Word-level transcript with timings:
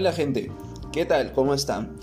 Hola 0.00 0.14
gente, 0.14 0.50
¿qué 0.92 1.04
tal? 1.04 1.34
¿Cómo 1.34 1.52
están? 1.52 1.94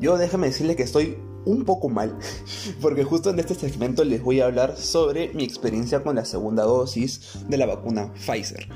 Yo 0.00 0.18
déjame 0.18 0.48
decirles 0.48 0.74
que 0.74 0.82
estoy 0.82 1.18
un 1.44 1.64
poco 1.64 1.88
mal, 1.88 2.18
porque 2.80 3.04
justo 3.04 3.30
en 3.30 3.38
este 3.38 3.54
segmento 3.54 4.02
les 4.02 4.24
voy 4.24 4.40
a 4.40 4.46
hablar 4.46 4.76
sobre 4.76 5.32
mi 5.34 5.44
experiencia 5.44 6.02
con 6.02 6.16
la 6.16 6.24
segunda 6.24 6.64
dosis 6.64 7.38
de 7.48 7.56
la 7.56 7.66
vacuna 7.66 8.12
Pfizer. 8.14 8.68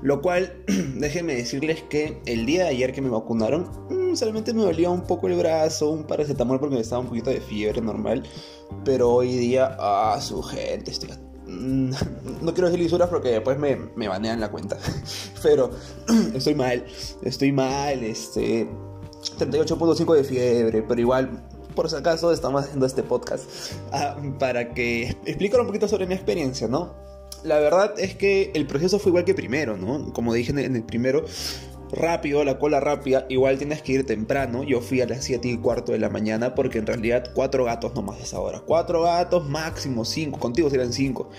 Lo 0.00 0.22
cual, 0.22 0.64
déjenme 0.96 1.34
decirles 1.34 1.82
que 1.82 2.22
el 2.24 2.46
día 2.46 2.62
de 2.62 2.70
ayer 2.70 2.94
que 2.94 3.02
me 3.02 3.10
vacunaron, 3.10 3.68
mm, 3.90 4.16
solamente 4.16 4.54
me 4.54 4.62
dolía 4.62 4.88
un 4.88 5.02
poco 5.02 5.28
el 5.28 5.36
brazo, 5.36 5.90
un 5.90 6.04
paracetamol 6.04 6.58
porque 6.58 6.76
me 6.76 6.80
estaba 6.80 7.02
un 7.02 7.08
poquito 7.08 7.28
de 7.28 7.42
fiebre 7.42 7.82
normal, 7.82 8.22
pero 8.86 9.10
hoy 9.10 9.36
día, 9.36 9.76
ah, 9.78 10.18
su 10.22 10.42
gente, 10.42 10.92
estoy 10.92 11.10
no 11.46 12.54
quiero 12.54 12.68
decir 12.68 12.78
lisuras 12.78 13.08
porque 13.08 13.28
después 13.30 13.58
me, 13.58 13.76
me 13.96 14.08
banean 14.08 14.40
la 14.40 14.50
cuenta. 14.50 14.78
Pero 15.42 15.70
estoy 16.34 16.54
mal, 16.54 16.84
estoy 17.22 17.52
mal, 17.52 18.02
este 18.02 18.68
38.5 19.38 20.14
de 20.14 20.24
fiebre, 20.24 20.82
pero 20.82 21.00
igual 21.00 21.42
por 21.74 21.88
si 21.88 21.96
acaso 21.96 22.30
estamos 22.30 22.64
haciendo 22.64 22.86
este 22.86 23.02
podcast 23.02 23.48
ah, 23.92 24.16
para 24.38 24.74
que 24.74 25.16
explicar 25.24 25.60
un 25.60 25.66
poquito 25.66 25.88
sobre 25.88 26.06
mi 26.06 26.14
experiencia, 26.14 26.68
¿no? 26.68 26.92
La 27.42 27.58
verdad 27.58 27.94
es 27.98 28.14
que 28.14 28.52
el 28.54 28.66
proceso 28.66 28.98
fue 28.98 29.10
igual 29.10 29.24
que 29.24 29.34
primero, 29.34 29.76
¿no? 29.76 30.12
Como 30.12 30.32
dije 30.32 30.52
en 30.52 30.76
el 30.76 30.82
primero, 30.82 31.24
rápido, 31.94 32.44
la 32.44 32.58
cola 32.58 32.80
rápida, 32.80 33.26
igual 33.28 33.58
tienes 33.58 33.82
que 33.82 33.92
ir 33.92 34.06
temprano. 34.06 34.62
Yo 34.64 34.80
fui 34.80 35.00
a 35.00 35.06
las 35.06 35.24
7 35.24 35.48
y 35.48 35.56
cuarto 35.58 35.92
de 35.92 35.98
la 35.98 36.10
mañana 36.10 36.54
porque 36.54 36.78
en 36.78 36.86
realidad 36.86 37.30
cuatro 37.34 37.64
gatos 37.64 37.94
nomás 37.94 38.20
es 38.20 38.34
ahora. 38.34 38.60
Cuatro 38.60 39.02
gatos 39.02 39.48
máximo, 39.48 40.04
cinco. 40.04 40.38
Contigo 40.38 40.70
serán 40.70 40.92
cinco. 40.92 41.30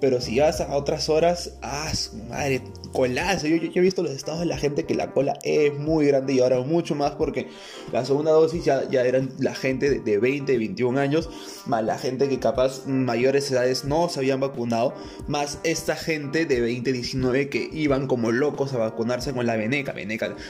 Pero 0.00 0.20
si 0.20 0.38
vas 0.38 0.60
a 0.60 0.76
otras 0.76 1.08
horas, 1.08 1.54
ah, 1.62 1.90
madre, 2.28 2.62
colazo. 2.92 3.46
Yo, 3.46 3.56
he 3.56 3.80
visto 3.80 4.02
los 4.02 4.12
estados 4.12 4.40
de 4.40 4.46
la 4.46 4.58
gente 4.58 4.84
que 4.84 4.94
la 4.94 5.12
cola 5.12 5.38
es 5.42 5.74
muy 5.78 6.06
grande 6.06 6.34
y 6.34 6.40
ahora 6.40 6.60
mucho 6.60 6.94
más 6.94 7.12
porque 7.12 7.48
la 7.92 8.04
segunda 8.04 8.30
dosis 8.30 8.64
ya, 8.64 8.88
ya 8.88 9.02
eran 9.02 9.30
la 9.38 9.54
gente 9.54 9.90
de, 9.90 10.00
de 10.00 10.18
20, 10.18 10.58
21 10.58 11.00
años, 11.00 11.30
más 11.66 11.84
la 11.84 11.98
gente 11.98 12.28
que 12.28 12.38
capaz 12.38 12.86
mayores 12.86 13.50
edades 13.50 13.84
no 13.84 14.08
se 14.08 14.20
habían 14.20 14.40
vacunado, 14.40 14.94
más 15.26 15.58
esta 15.64 15.96
gente 15.96 16.46
de 16.46 16.60
20, 16.60 16.92
19 16.92 17.48
que 17.48 17.68
iban 17.72 18.06
como 18.06 18.30
locos 18.30 18.72
a 18.74 18.78
vacunarse 18.78 19.32
con 19.32 19.46
la 19.46 19.56
veneca 19.56 19.92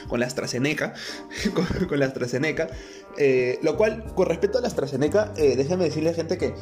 con 0.07 0.19
la 0.19 0.25
AstraZeneca, 0.25 0.93
con, 1.87 1.99
la 1.99 2.05
AstraZeneca, 2.05 2.67
eh, 3.17 3.59
lo 3.61 3.77
cual, 3.77 4.03
con 4.15 4.27
respecto 4.27 4.57
a 4.57 4.61
la 4.61 4.67
AstraZeneca, 4.67 5.33
eh, 5.37 5.55
déjenme 5.55 5.85
decirle 5.85 6.13
gente 6.13 6.37
que 6.37 6.53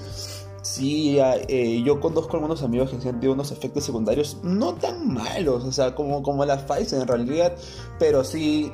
sí, 0.62 1.17
eh, 1.20 1.81
yo 1.86 2.00
conozco 2.00 2.38
algunos 2.38 2.64
amigos 2.64 2.90
que 2.90 2.95
han 2.95 3.02
sentido 3.02 3.34
unos 3.34 3.52
efectos 3.52 3.84
secundarios 3.84 4.38
no 4.44 4.73
tan 4.76 5.14
malos, 5.14 5.64
o 5.64 5.72
sea, 5.72 5.95
como, 5.95 6.23
como 6.23 6.45
la 6.45 6.66
Pfizer 6.66 7.02
en 7.02 7.08
realidad, 7.08 7.54
pero 8.00 8.23
sí, 8.23 8.72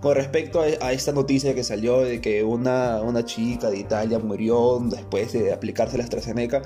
con 0.00 0.14
respecto 0.14 0.60
a, 0.60 0.92
esta 0.92 1.12
noticia 1.12 1.54
que 1.54 1.64
salió 1.64 2.00
de 2.00 2.20
que 2.20 2.44
una, 2.44 3.00
una 3.02 3.24
chica 3.24 3.70
de 3.70 3.78
Italia 3.78 4.18
murió 4.18 4.80
después 4.82 5.32
de 5.32 5.52
aplicarse 5.52 5.98
la 5.98 6.04
AstraZeneca, 6.04 6.62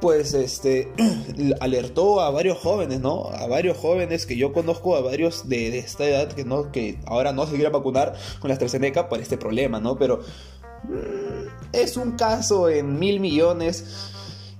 pues 0.00 0.34
este 0.34 0.92
alertó 1.60 2.20
a 2.20 2.30
varios 2.30 2.58
jóvenes, 2.58 3.00
¿no? 3.00 3.30
A 3.30 3.46
varios 3.46 3.76
jóvenes 3.76 4.26
que 4.26 4.36
yo 4.36 4.52
conozco, 4.52 4.96
a 4.96 5.00
varios 5.00 5.48
de, 5.48 5.78
esta 5.78 6.06
edad 6.06 6.28
que 6.28 6.44
no, 6.44 6.70
que 6.70 6.98
ahora 7.06 7.32
no 7.32 7.46
se 7.46 7.54
quieren 7.54 7.72
vacunar 7.72 8.14
con 8.40 8.48
la 8.48 8.54
AstraZeneca 8.54 9.08
por 9.08 9.20
este 9.20 9.38
problema, 9.38 9.80
¿no? 9.80 9.96
Pero 9.96 10.20
es 11.72 11.96
un 11.96 12.12
caso 12.12 12.68
en 12.68 12.98
mil 12.98 13.20
millones. 13.20 14.12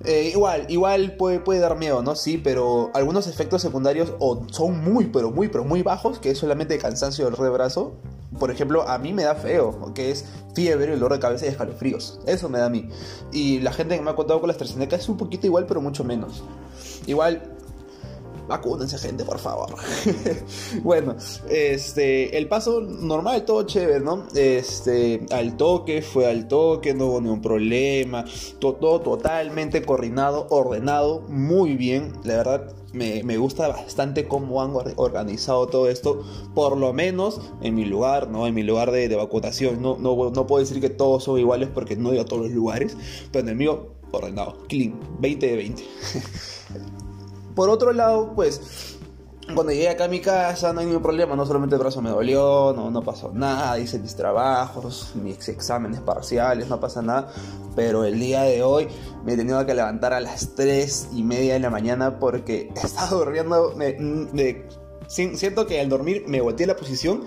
Eh, 0.05 0.31
igual, 0.33 0.67
igual 0.69 1.17
puede, 1.17 1.41
puede 1.41 1.59
dar 1.61 1.77
miedo, 1.77 2.03
¿no? 2.03 2.15
Sí, 2.15 2.39
pero 2.39 2.91
algunos 2.95 3.27
efectos 3.27 3.63
secundarios 3.63 4.13
son 4.53 4.85
muy, 4.85 5.07
pero 5.07 5.31
muy, 5.31 5.49
pero 5.49 5.65
muy 5.65 5.83
bajos, 5.83 6.19
que 6.19 6.31
es 6.31 6.39
solamente 6.39 6.79
cansancio 6.79 7.25
del 7.25 7.35
de 7.35 7.51
brazo, 7.51 7.95
por 8.39 8.51
ejemplo, 8.51 8.87
a 8.89 8.99
mí 8.99 9.13
me 9.13 9.25
da 9.25 9.35
feo, 9.35 9.93
que 9.95 10.11
es 10.11 10.27
fiebre, 10.55 10.93
dolor 10.93 11.13
de 11.13 11.21
cabeza 11.21 11.47
y 11.47 11.49
escalofríos. 11.49 12.21
Eso 12.27 12.49
me 12.49 12.59
da 12.59 12.67
a 12.67 12.71
mí. 12.71 12.89
Y 13.33 13.61
la 13.61 13.73
gente 13.73 13.97
que 13.97 14.03
me 14.03 14.11
ha 14.11 14.17
contado 14.17 14.41
con 14.41 14.49
la 14.49 14.53
AstraZeneca 14.53 14.97
es 14.97 15.09
un 15.09 15.17
poquito 15.17 15.47
igual, 15.47 15.67
pero 15.67 15.81
mucho 15.81 16.05
menos. 16.05 16.43
Igual, 17.07 17.56
vacúnense 18.49 18.99
gente, 18.99 19.25
por 19.25 19.39
favor. 19.39 19.75
bueno, 20.83 21.17
este, 21.49 22.37
el 22.37 22.49
paso 22.49 22.81
normal, 22.81 23.45
todo 23.45 23.63
chévere, 23.65 24.01
¿no? 24.01 24.27
Este, 24.35 25.27
al 25.31 25.57
toque, 25.57 26.03
fue 26.03 26.27
al 26.27 26.49
toque, 26.49 26.95
no 26.95 27.07
hubo 27.07 27.21
ningún 27.21 27.43
problema, 27.43 28.25
todo 28.59 29.01
totalmente 29.01 29.83
coordinado, 29.83 30.47
ordenado, 30.51 31.21
muy 31.29 31.77
bien, 31.77 32.13
la 32.25 32.37
verdad 32.37 32.77
me, 32.97 33.37
gusta 33.37 33.69
bastante 33.69 34.27
cómo 34.27 34.63
han 34.63 34.73
organizado 34.97 35.67
todo 35.67 35.89
esto, 35.89 36.25
por 36.55 36.77
lo 36.77 36.93
menos 36.93 37.41
en 37.63 37.75
mi 37.75 37.85
lugar, 37.85 38.29
¿no? 38.29 38.47
En 38.47 38.55
mi 38.55 38.63
lugar 38.63 38.91
de, 38.91 39.15
vacunación. 39.15 39.83
No, 39.83 39.97
no, 39.99 40.31
no, 40.31 40.47
puedo 40.47 40.65
decir 40.65 40.81
que 40.81 40.91
todos 40.91 41.25
son 41.25 41.39
iguales 41.39 41.69
porque 41.73 41.97
no 41.97 42.11
he 42.11 42.15
ido 42.15 42.23
a 42.23 42.27
todos 42.27 42.43
los 42.43 42.53
lugares, 42.53 42.97
pero 43.33 43.43
en 43.43 43.51
el 43.51 43.57
mío, 43.57 43.93
ordenado, 44.13 44.59
clean, 44.69 44.99
20 45.21 45.47
de 45.47 45.57
20. 45.57 45.85
por 47.57 47.71
otro 47.71 47.93
lado, 47.93 48.35
pues 48.37 48.97
cuando 49.55 49.73
llegué 49.73 49.89
acá 49.89 50.05
a 50.05 50.09
mi 50.09 50.21
casa 50.21 50.73
no 50.73 50.81
hay 50.81 50.87
ningún 50.87 51.03
problema, 51.03 51.35
no 51.35 51.47
solamente 51.47 51.77
el 51.77 51.81
brazo 51.81 52.03
me 52.03 52.11
dolió, 52.11 52.75
no, 52.77 53.03
pasó 53.03 53.33
nada, 53.33 53.79
hice 53.79 53.99
mis 53.99 54.15
trabajos, 54.15 55.13
mis 55.15 55.49
exámenes 55.49 56.01
parciales, 56.01 56.69
no 56.69 56.79
pasa 56.79 57.01
nada, 57.01 57.33
pero 57.75 58.05
el 58.05 58.21
día 58.21 58.43
de 58.43 58.63
hoy 58.63 58.89
me 59.25 59.33
he 59.33 59.37
tenido 59.37 59.65
que 59.65 59.75
levantar 59.75 60.13
a 60.13 60.21
las 60.21 60.55
3 60.55 61.09
y 61.15 61.23
media 61.23 61.55
de 61.55 61.61
la 61.61 61.71
mañana 61.71 62.19
porque 62.19 62.73
estaba 62.83 63.09
durmiendo, 63.09 63.73
me, 63.75 64.67
siento 65.07 65.67
que 65.67 65.81
al 65.81 65.89
dormir 65.89 66.25
me 66.27 66.41
volteé 66.41 66.67
la 66.67 66.77
posición 66.77 67.25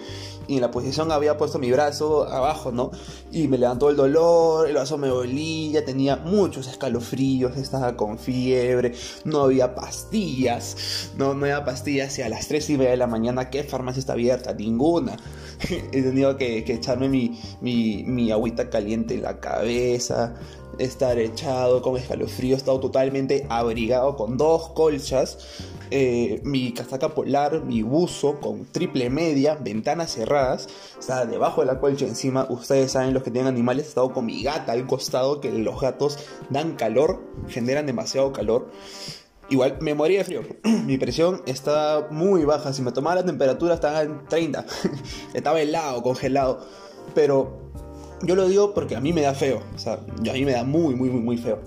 y 0.49 0.55
en 0.55 0.61
la 0.61 0.71
posición 0.71 1.11
había 1.11 1.37
puesto 1.37 1.59
mi 1.59 1.71
brazo 1.71 2.27
abajo, 2.27 2.71
¿no? 2.71 2.89
Y 3.31 3.47
me 3.47 3.59
levantó 3.59 3.89
el 3.91 3.95
dolor, 3.95 4.67
el 4.67 4.73
brazo 4.73 4.97
me 4.97 5.07
dolía, 5.07 5.85
tenía 5.85 6.15
muchos 6.15 6.67
escalofríos, 6.67 7.55
estaba 7.55 7.95
con 7.95 8.17
fiebre, 8.17 8.95
no 9.25 9.41
había 9.41 9.75
pastillas, 9.75 11.11
no, 11.17 11.35
no 11.35 11.45
había 11.45 11.63
pastillas 11.63 12.17
y 12.17 12.23
a 12.23 12.29
las 12.29 12.47
3 12.47 12.67
y 12.71 12.77
media 12.77 12.91
de 12.91 12.97
la 12.97 13.07
mañana, 13.07 13.51
¿qué 13.51 13.63
farmacia 13.63 13.99
está 13.99 14.13
abierta? 14.13 14.53
Ninguna. 14.53 15.17
He 15.91 16.01
tenido 16.01 16.37
que, 16.37 16.59
echarme 16.59 17.09
mi, 17.09 17.39
mi, 17.61 18.03
mi 18.03 18.31
agüita 18.31 18.69
caliente 18.69 19.15
en 19.15 19.23
la 19.23 19.39
cabeza, 19.39 20.35
estar 20.77 21.19
echado 21.19 21.81
con 21.81 21.97
escalofrío, 21.97 22.55
he 22.55 22.57
estado 22.57 22.79
totalmente 22.79 23.45
abrigado 23.49 24.15
con 24.15 24.37
dos 24.37 24.69
colchas 24.69 25.37
eh, 25.91 26.39
mi 26.43 26.71
casaca 26.71 27.09
polar, 27.09 27.63
mi 27.63 27.81
buzo 27.81 28.39
con 28.39 28.65
triple 28.65 29.09
media, 29.09 29.55
ventanas 29.55 30.11
cerradas, 30.13 30.67
está 30.99 31.25
debajo 31.25 31.61
de 31.61 31.67
la 31.67 31.79
colcha 31.79 32.05
encima. 32.05 32.45
Ustedes 32.49 32.91
saben, 32.91 33.13
los 33.13 33.23
que 33.23 33.31
tienen 33.31 33.51
animales, 33.51 33.85
he 33.85 33.89
estado 33.89 34.13
con 34.13 34.25
mi 34.25 34.43
gata 34.43 34.73
al 34.73 34.85
costado, 34.85 35.41
que 35.41 35.51
los 35.51 35.81
gatos 35.81 36.19
dan 36.49 36.75
calor, 36.75 37.23
generan 37.47 37.87
demasiado 37.87 38.31
calor. 38.31 38.69
Igual 39.49 39.77
me 39.81 39.93
moría 39.93 40.19
de 40.19 40.23
frío. 40.25 40.41
Mi 40.85 40.97
presión 40.97 41.41
está 41.45 42.07
muy 42.11 42.45
baja. 42.45 42.73
Si 42.73 42.81
me 42.81 42.91
tomaba 42.91 43.15
la 43.15 43.25
temperatura 43.25 43.75
estaba 43.75 44.03
en 44.03 44.25
30. 44.27 44.65
estaba 45.33 45.59
helado, 45.61 46.01
congelado. 46.03 46.65
Pero 47.15 47.71
yo 48.21 48.35
lo 48.35 48.47
digo 48.47 48.73
porque 48.73 48.95
a 48.95 49.01
mí 49.01 49.13
me 49.13 49.21
da 49.21 49.33
feo. 49.33 49.61
O 49.75 49.79
sea, 49.79 49.93
a 49.93 50.33
mí 50.33 50.45
me 50.45 50.51
da 50.51 50.63
muy, 50.63 50.95
muy, 50.95 51.09
muy, 51.09 51.21
muy 51.21 51.37
feo. 51.37 51.59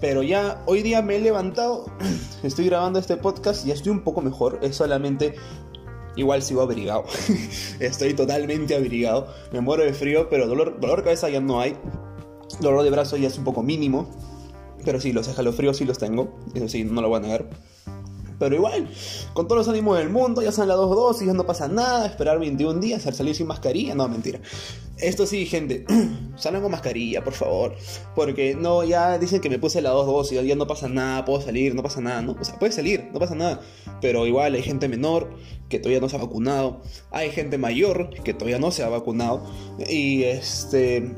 Pero 0.00 0.22
ya 0.22 0.62
hoy 0.66 0.82
día 0.82 1.00
me 1.02 1.16
he 1.16 1.20
levantado, 1.20 1.86
estoy 2.42 2.66
grabando 2.66 2.98
este 2.98 3.16
podcast 3.16 3.66
y 3.66 3.70
estoy 3.70 3.92
un 3.92 4.02
poco 4.02 4.20
mejor. 4.20 4.58
Es 4.62 4.76
solamente 4.76 5.34
igual 6.16 6.42
sigo 6.42 6.62
abrigado. 6.62 7.04
Estoy 7.80 8.14
totalmente 8.14 8.74
abrigado. 8.74 9.28
Me 9.52 9.60
muero 9.60 9.84
de 9.84 9.92
frío, 9.92 10.28
pero 10.28 10.46
dolor, 10.46 10.80
dolor 10.80 10.98
de 10.98 11.04
cabeza 11.04 11.28
ya 11.28 11.40
no 11.40 11.60
hay. 11.60 11.76
Dolor 12.60 12.82
de 12.84 12.90
brazo 12.90 13.16
ya 13.16 13.28
es 13.28 13.38
un 13.38 13.44
poco 13.44 13.62
mínimo. 13.62 14.10
Pero 14.86 15.00
sí, 15.00 15.12
los 15.12 15.26
escalofríos 15.26 15.76
sí 15.76 15.84
los 15.84 15.98
tengo. 15.98 16.38
Eso 16.54 16.68
sí, 16.68 16.84
no 16.84 17.02
lo 17.02 17.08
voy 17.08 17.18
a 17.18 17.20
negar. 17.20 17.50
Pero 18.38 18.54
igual, 18.54 18.88
con 19.32 19.48
todos 19.48 19.66
los 19.66 19.68
ánimos 19.68 19.98
del 19.98 20.10
mundo, 20.10 20.42
ya 20.42 20.52
son 20.52 20.68
las 20.68 20.76
dos 20.76 20.94
dosis, 20.94 21.26
ya 21.26 21.32
no 21.32 21.46
pasa 21.46 21.68
nada, 21.68 22.06
esperar 22.06 22.38
21 22.38 22.80
días, 22.80 23.06
al 23.06 23.14
salir 23.14 23.34
sin 23.34 23.46
mascarilla, 23.46 23.94
no, 23.94 24.06
mentira. 24.08 24.40
Esto 24.98 25.26
sí, 25.26 25.46
gente, 25.46 25.86
salgan 26.36 26.62
con 26.62 26.70
mascarilla, 26.70 27.24
por 27.24 27.32
favor. 27.32 27.74
Porque 28.14 28.54
no, 28.54 28.84
ya 28.84 29.18
dicen 29.18 29.40
que 29.40 29.50
me 29.50 29.58
puse 29.58 29.80
las 29.80 29.92
dos 29.92 30.06
dosis, 30.06 30.42
ya 30.44 30.54
no 30.54 30.66
pasa 30.66 30.88
nada, 30.88 31.24
puedo 31.24 31.40
salir, 31.40 31.74
no 31.74 31.82
pasa 31.82 32.00
nada, 32.00 32.22
¿no? 32.22 32.36
O 32.38 32.44
sea, 32.44 32.58
puede 32.58 32.72
salir, 32.72 33.08
no 33.12 33.18
pasa 33.18 33.34
nada. 33.34 33.60
Pero 34.00 34.26
igual 34.26 34.54
hay 34.54 34.62
gente 34.62 34.86
menor 34.86 35.30
que 35.68 35.78
todavía 35.78 36.00
no 36.00 36.08
se 36.08 36.16
ha 36.16 36.20
vacunado, 36.20 36.82
hay 37.10 37.30
gente 37.30 37.58
mayor 37.58 38.10
que 38.22 38.34
todavía 38.34 38.58
no 38.58 38.70
se 38.70 38.84
ha 38.84 38.88
vacunado. 38.88 39.44
Y 39.88 40.24
este, 40.24 41.14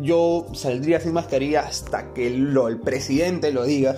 yo 0.00 0.46
saldría 0.54 1.00
sin 1.00 1.12
mascarilla 1.12 1.62
hasta 1.62 2.12
que 2.12 2.26
el 2.26 2.80
presidente 2.82 3.52
lo 3.52 3.64
diga 3.64 3.96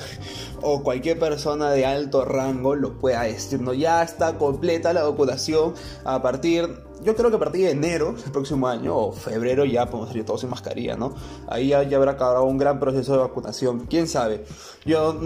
o 0.62 0.82
cualquier 0.82 1.18
persona 1.18 1.70
de 1.70 1.86
alto 1.86 2.24
rango 2.24 2.74
lo 2.74 2.98
pueda 2.98 3.22
decir. 3.22 3.60
No, 3.60 3.72
ya 3.74 4.02
está 4.02 4.38
completa 4.38 4.92
la 4.92 5.04
vacunación 5.04 5.74
a 6.04 6.22
partir, 6.22 6.68
yo 7.02 7.14
creo 7.14 7.30
que 7.30 7.36
a 7.36 7.38
partir 7.38 7.66
de 7.66 7.70
enero 7.72 8.12
del 8.12 8.32
próximo 8.32 8.68
año 8.68 8.96
o 8.96 9.12
febrero 9.12 9.64
ya 9.64 9.86
podemos 9.86 10.08
salir 10.08 10.24
todos 10.24 10.40
sin 10.40 10.50
mascarilla, 10.50 10.96
¿no? 10.96 11.14
Ahí 11.48 11.68
ya, 11.68 11.80
habrá 11.80 12.12
acabado 12.12 12.44
un 12.44 12.58
gran 12.58 12.80
proceso 12.80 13.12
de 13.12 13.18
vacunación, 13.18 13.86
quién 13.86 14.08
sabe. 14.08 14.44
Yo 14.84 15.18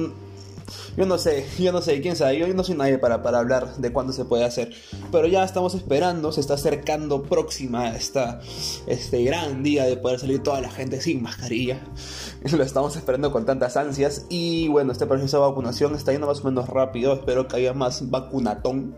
yo 0.97 1.07
no 1.07 1.19
sé, 1.19 1.47
yo 1.59 1.73
no 1.73 1.81
sé, 1.83 2.01
quién 2.01 2.17
sabe, 2.17 2.39
yo, 2.39 2.47
no 2.49 2.65
soy 2.65 2.77
nadie 2.77 2.99
para, 2.99 3.23
para 3.23 3.39
hablar 3.39 3.77
de 3.77 3.93
cuándo 3.93 4.13
se 4.13 4.25
puede 4.25 4.45
hacer. 4.45 4.73
Pero 5.11 5.27
ya 5.27 5.45
estamos 5.45 5.75
esperando, 5.75 6.33
se 6.33 6.41
está 6.41 6.55
acercando 6.55 7.23
próxima 7.23 7.91
esta, 7.91 8.41
este 8.87 9.25
gran 9.25 9.63
día 9.63 9.85
de 9.85 9.97
poder 9.97 10.19
salir 10.21 10.43
toda 10.43 10.61
la 10.61 10.71
gente 10.71 11.01
sin 11.01 11.23
mascarilla. 11.23 11.81
Lo 12.53 12.63
estamos 12.63 12.97
esperando 12.97 13.33
con 13.33 13.45
tantas 13.47 13.77
ansias. 13.77 14.27
Y 14.29 14.69
bueno, 14.69 14.93
este 14.93 15.07
proceso 15.07 15.39
de 15.39 15.49
vacunación 15.49 15.95
está 15.95 16.13
yendo 16.13 16.27
más 16.27 16.41
o 16.41 16.45
menos 16.45 16.69
rápido. 16.69 17.15
Espero 17.15 17.49
que 17.49 17.57
haya 17.57 17.73
más 17.73 18.11
vacunatón. 18.11 18.97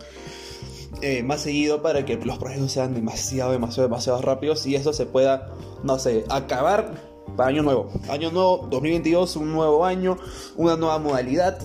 Eh, 1.03 1.23
más 1.23 1.43
seguido 1.43 1.83
para 1.83 2.05
que 2.05 2.17
los 2.17 2.39
procesos 2.39 2.71
sean 2.71 2.95
demasiado, 2.95 3.51
demasiado, 3.51 3.89
demasiado 3.89 4.23
rápidos 4.23 4.65
y 4.67 4.77
eso 4.77 4.93
se 4.93 5.07
pueda, 5.07 5.51
no 5.83 5.99
sé, 5.99 6.25
acabar 6.31 7.14
para 7.37 7.49
año 7.49 7.63
nuevo. 7.63 7.91
Año 8.09 8.31
nuevo, 8.31 8.67
2022, 8.71 9.37
un 9.37 9.53
nuevo 9.53 9.85
año, 9.85 10.17
una 10.57 10.77
nueva 10.77 10.99
modalidad. 10.99 11.59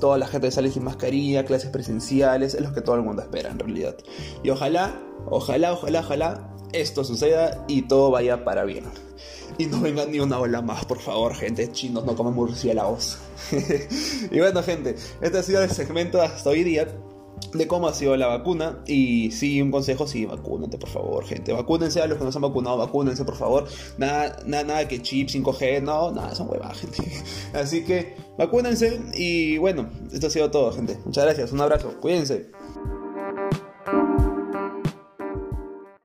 Toda 0.00 0.18
la 0.18 0.26
gente 0.26 0.50
sale 0.50 0.70
sin 0.70 0.84
mascarilla, 0.84 1.44
clases 1.44 1.70
presenciales, 1.70 2.54
es 2.54 2.60
lo 2.60 2.72
que 2.72 2.80
todo 2.80 2.96
el 2.96 3.02
mundo 3.02 3.22
espera 3.22 3.50
en 3.50 3.58
realidad. 3.58 3.96
Y 4.42 4.50
ojalá, 4.50 4.94
ojalá, 5.26 5.72
ojalá, 5.72 6.00
ojalá 6.00 6.50
esto 6.72 7.04
suceda 7.04 7.64
y 7.68 7.82
todo 7.82 8.10
vaya 8.10 8.44
para 8.44 8.64
bien. 8.64 8.84
Y 9.58 9.66
no 9.66 9.80
venga 9.80 10.04
ni 10.06 10.20
una 10.20 10.38
ola 10.38 10.60
más, 10.60 10.84
por 10.84 10.98
favor, 10.98 11.34
gente. 11.34 11.70
Chinos 11.72 12.04
no 12.04 12.14
comen 12.14 12.34
murciélagos. 12.34 13.18
y 14.30 14.38
bueno, 14.38 14.62
gente, 14.62 14.96
este 15.20 15.38
ha 15.38 15.42
sido 15.42 15.62
el 15.62 15.70
segmento 15.70 16.20
hasta 16.20 16.50
hoy 16.50 16.64
día 16.64 16.88
de 17.52 17.66
cómo 17.66 17.88
ha 17.88 17.94
sido 17.94 18.16
la 18.16 18.26
vacuna. 18.26 18.82
Y 18.86 19.30
sí, 19.30 19.60
un 19.60 19.70
consejo, 19.70 20.06
sí, 20.06 20.26
vacúnate, 20.26 20.78
por 20.78 20.88
favor, 20.88 21.24
gente. 21.24 21.52
Vacúnense 21.52 22.00
a 22.00 22.06
los 22.06 22.18
que 22.18 22.24
no 22.24 22.32
se 22.32 22.38
han 22.38 22.42
vacunado, 22.42 22.78
vacúnense, 22.78 23.24
por 23.24 23.36
favor. 23.36 23.66
Nada, 23.98 24.38
nada, 24.46 24.64
nada 24.64 24.88
que 24.88 25.02
chip 25.02 25.28
5G, 25.28 25.82
no, 25.82 26.10
nada, 26.12 26.34
son 26.34 26.48
huevas, 26.50 26.78
gente. 26.78 27.02
Así 27.54 27.84
que 27.84 28.16
vacúnense 28.38 29.00
y 29.14 29.58
bueno, 29.58 29.88
esto 30.12 30.26
ha 30.26 30.30
sido 30.30 30.50
todo, 30.50 30.72
gente. 30.72 30.98
Muchas 31.04 31.24
gracias, 31.24 31.52
un 31.52 31.60
abrazo, 31.60 31.94
cuídense. 32.00 32.50